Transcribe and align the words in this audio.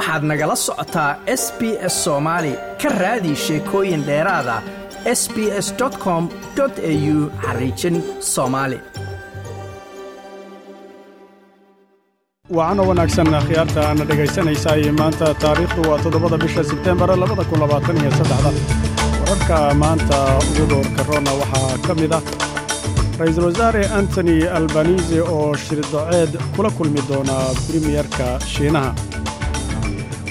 waxaad 0.00 0.22
nagala 0.30 0.56
socotaa 0.66 1.10
s 1.42 1.44
b 1.58 1.60
s 1.92 1.94
soomaali 2.04 2.52
ka 2.82 2.88
raadi 3.02 3.32
sheekooyin 3.44 4.02
dheeraada 4.08 4.56
s 5.20 5.22
b 5.34 5.36
s 5.66 5.68
com 6.04 6.22
au 6.62 6.68
xariijin 7.44 7.96
soomaali 8.34 8.78
wacanoo 12.56 12.86
wanaagsan 12.90 13.28
khiyaarta 13.48 13.80
aana 13.88 14.04
dhegaysanaysaay 14.10 14.84
maanta 15.00 15.26
taariikhdu 15.44 15.80
waa 15.90 15.98
toddobada 16.04 16.36
bisha 16.44 16.62
sebtembar 16.70 17.10
labada 17.22 17.44
kun 17.50 17.60
labaatan 17.64 17.96
iyo 18.02 18.10
saddexda. 18.18 18.50
Wararka 19.20 19.58
maanta 19.82 20.16
ugu 20.48 20.64
doorka 20.72 21.02
roona 21.08 21.32
waxaa 21.40 21.70
ka 21.86 21.92
mid 22.00 22.12
ah. 22.18 22.22
Ra'iisul 23.20 23.44
wasaare 23.48 23.82
antony 23.98 24.36
albanisi 24.58 25.18
oo 25.34 25.46
shirdoceed 25.64 26.32
kula 26.56 26.70
kulmi 26.78 27.00
doona 27.10 27.36
bremiyerka 27.66 28.26
shiinaha 28.52 28.90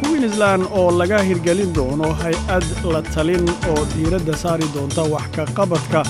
queensland 0.00 0.62
oo 0.78 0.90
laga 1.00 1.18
hirgelin 1.28 1.72
doono 1.76 2.08
hay'ad 2.22 2.66
la 2.92 3.00
talin 3.14 3.44
oo 3.70 3.80
diiradda 3.94 4.34
saari 4.42 4.66
doonta 4.74 5.02
wax 5.12 5.26
ka 5.36 5.44
qabadka 5.58 6.00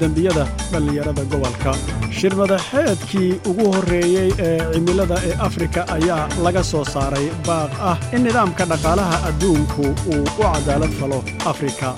dembiyada 0.00 0.44
dhallinyarada 0.72 1.22
gobolka. 1.32 1.72
Shirmadaxeedkii 2.18 3.30
ugu 3.50 3.64
horreeyey 3.74 4.30
ee 4.46 4.58
cimilada 4.74 5.16
ee 5.28 5.34
afrika 5.48 5.80
ayaa 5.96 6.24
laga 6.44 6.62
soo 6.70 6.84
saaray 6.94 7.26
baaq 7.46 7.72
ah 7.90 7.96
in 8.16 8.22
nidaamka 8.26 8.64
dhaqaalaha 8.72 9.16
adduunku 9.28 9.84
uu 10.12 10.22
u 10.22 10.42
cadaalad 10.52 10.92
falo 11.00 11.18
afrika 11.52 11.88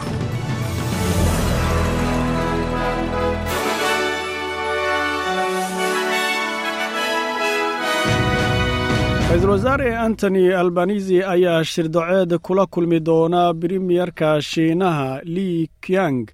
ra'iisul 9.36 9.50
wasaare 9.50 9.96
antony 9.96 10.52
albanisi 10.54 11.22
ayaa 11.22 11.64
shirdoceed 11.64 12.38
kula 12.38 12.66
kulmi 12.66 13.00
doona 13.00 13.52
bremiyerka 13.54 14.40
shiinaha 14.42 15.20
li 15.24 15.68
kyang 15.80 16.26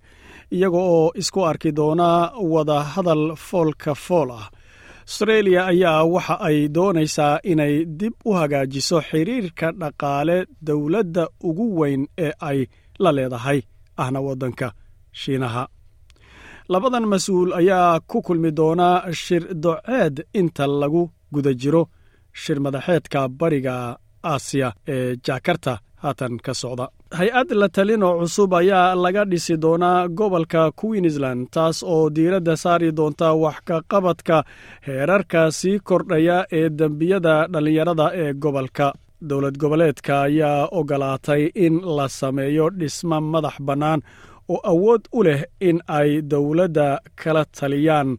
iyaga 0.51 0.79
oo 0.79 1.13
isku 1.15 1.47
arki 1.47 1.73
doona 1.73 2.31
wada 2.53 2.81
hadal 2.83 3.37
foolka 3.37 3.95
fool 3.95 4.31
ah. 4.31 4.51
Astreeliya 5.07 5.67
ayaa 5.67 6.05
waxa 6.05 6.41
ay 6.41 6.69
doonaysaa 6.69 7.41
inay 7.43 7.85
dib 7.85 8.13
u 8.25 8.33
hagaajiso 8.33 9.01
xiriirka 9.01 9.73
dhaqaale 9.73 10.47
dowladda 10.63 11.29
ugu 11.43 11.67
weyn 11.81 12.07
ee 12.19 12.33
ay 12.41 12.67
la 12.99 13.13
leedahay 13.13 13.63
ahna 13.97 14.21
waddanka 14.21 14.73
shiinaha. 15.13 15.67
Labadan 16.69 17.07
mas'uul 17.07 17.53
ayaa 17.53 18.01
ku 18.01 18.23
kulmi 18.23 18.51
doona 18.53 19.03
shirdoceed 19.13 20.25
inta 20.35 20.67
lagu 20.67 21.11
guda 21.33 21.55
jiro 21.55 21.89
shir 22.33 22.59
madaxeedka 22.65 23.29
bariga 23.29 23.97
aasiya 24.33 24.69
ee 24.89 25.17
jakarta 25.27 25.79
haatan 26.03 26.37
ka 26.45 26.53
socda. 26.55 26.87
Hay'ad 27.19 27.51
la 27.61 27.69
talin 27.69 28.03
oo 28.03 28.19
cusub 28.21 28.53
ayaa 28.55 28.95
laga 29.05 29.25
dhisi 29.31 29.55
doonaa 29.63 30.09
gobolka 30.09 30.71
queensland 30.81 31.47
taas 31.55 31.83
oo 31.83 32.11
diiradda 32.15 32.57
saari 32.57 32.89
doonta 32.99 33.29
wax 33.43 33.57
ka 33.69 33.77
qabadka 33.91 34.37
heerarka 34.87 35.51
sii 35.59 35.79
kordhaya 35.89 36.37
ee 36.59 36.69
dembiyada 36.79 37.35
dhallinyarada 37.53 38.07
ee 38.23 38.33
gobolka. 38.43 38.93
Dowlad 39.29 39.57
goboleedka 39.63 40.15
ayaa 40.23 40.69
ogolaatay 40.79 41.43
in 41.55 41.75
la 41.97 42.07
sameeyo 42.09 42.67
dhismo 42.79 43.21
madax 43.21 43.57
bannaan 43.67 44.01
oo 44.49 44.61
awood 44.73 45.03
u 45.19 45.23
leh 45.27 45.43
in 45.69 45.79
ay 45.99 46.11
dowladda 46.31 46.87
kala 47.21 47.45
taliyaan 47.59 48.11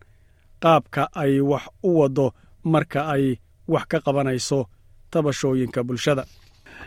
qaabka 0.63 1.03
ay 1.23 1.33
wax 1.51 1.65
u 1.87 1.89
waddo 1.99 2.27
marka 2.63 3.01
ay 3.15 3.25
wax 3.67 3.85
ka 3.91 3.99
qabanayso 4.05 4.65
tabashooyinka 5.11 5.83
bulshada. 5.83 6.23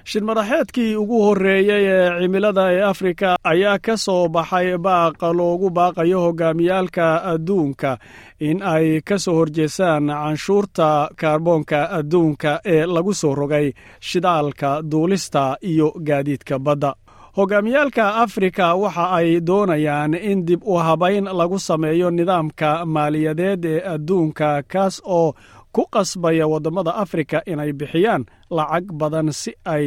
Shirmadaxeedkii 0.04 0.96
ugu 0.96 1.18
horreeyey 1.22 1.84
ee 1.88 2.20
cimilada 2.20 2.64
ee 2.72 2.82
afrika 2.82 3.36
ayaa 3.44 3.78
ka 3.78 3.96
soo 3.96 4.28
baxay 4.28 4.76
baaqa 4.78 5.32
loogu 5.38 5.70
baaqayo 5.70 6.20
hogaamiyaalka 6.20 7.06
adduunka 7.32 7.98
in 8.40 8.62
ay 8.62 9.00
ka 9.08 9.18
soo 9.18 9.34
horjeesaan 9.38 10.06
canshuurta 10.06 11.08
kaarboonka 11.20 11.80
adduunka 11.98 12.60
ee 12.64 12.86
lagu 12.86 13.14
soo 13.14 13.34
rogay 13.34 13.72
shidaalka 14.00 14.70
duulista 14.90 15.56
iyo 15.62 15.92
gaadiidka 16.08 16.58
badda. 16.58 16.94
Hogaamiyaalka 17.36 18.04
afrika 18.24 18.74
waxa 18.74 19.10
ay 19.18 19.40
doonayaan 19.46 20.14
in 20.14 20.46
dib 20.46 20.60
u 20.64 20.74
habayn 20.86 21.24
lagu 21.24 21.58
sameeyo 21.58 22.10
nidaamka 22.10 22.86
maaliyadeed 22.86 23.64
ee 23.64 23.80
adduunka 23.94 24.62
kaas 24.72 25.02
oo 25.04 25.34
ku 25.76 25.82
qasbaya 25.94 26.44
waddamada 26.52 26.92
afrika 27.04 27.38
inay 27.52 27.72
bixiyaan 27.80 28.22
lacag 28.56 28.86
badan 29.00 29.28
si 29.40 29.52
ay 29.74 29.86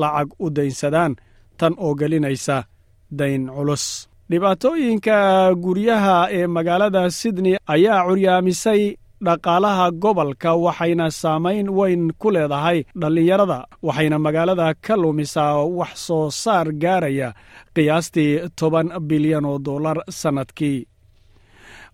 lacag 0.00 0.28
u 0.44 0.46
daynsadaan 0.56 1.12
tan 1.58 1.74
oo 1.84 1.92
gelinaysa 2.00 2.56
dayn 3.18 3.42
culus. 3.56 3.84
Dhibaatooyinka 4.30 5.18
guryaha 5.64 6.16
ee 6.38 6.46
magaalada 6.56 7.02
sydney 7.18 7.56
ayaa 7.74 8.00
curyaamisay 8.06 8.82
dhaqaalaha 9.26 9.86
gobolka 10.02 10.50
waxayna 10.64 11.06
saamayn 11.20 11.68
weyn 11.78 12.02
ku 12.20 12.28
leedahay 12.34 12.78
dhallinyarada 13.00 13.58
waxayna 13.86 14.18
magaalada 14.26 14.66
ka 14.86 14.94
lumisaa 15.02 15.54
wax 15.78 15.92
soo 16.06 16.30
saar 16.42 16.66
gaaraya 16.82 17.28
qiyaastii 17.74 18.32
toban 18.58 18.88
bilyan 19.08 19.44
oo 19.50 19.58
dollar 19.68 19.96
sannadkii 20.20 20.78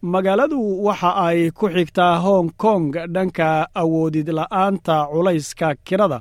magaaladu 0.03 0.59
waxa 0.85 1.11
ay 1.27 1.51
ku 1.51 1.69
xigtaa 1.69 2.19
hong 2.25 2.51
kong 2.57 2.93
dhanka 3.15 3.67
awoodid 3.75 4.29
la'aanta 4.29 5.09
culayska 5.13 5.75
kirada 5.87 6.21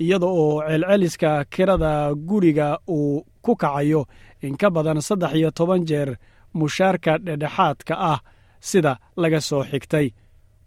iyada 0.00 0.26
oo 0.26 0.62
celceliska 0.68 1.44
kirada 1.50 2.14
guriga 2.14 2.78
uu 2.88 3.24
ku 3.42 3.52
kacayo. 3.56 4.06
In 4.42 4.56
ka 4.56 4.70
badan 4.70 5.00
saddex 5.00 5.32
iyo 5.34 5.50
toban 5.50 5.84
jeer 5.84 6.16
mushaarka 6.54 7.18
dhedhexaadka 7.18 7.94
ah 7.98 8.20
sida 8.60 8.98
laga 9.16 9.40
soo 9.40 9.62
xigtay. 9.64 10.12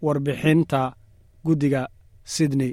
Warbixinta 0.04 0.94
guddiga 1.44 1.88
sydney 2.24 2.72